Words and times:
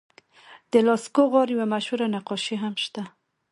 د 0.71 0.73
لاسکو 0.87 1.23
غار 1.31 1.47
یوه 1.55 1.65
مشهور 1.73 2.01
نقاشي 2.15 2.55
هم 2.63 2.73
شته. 2.83 3.03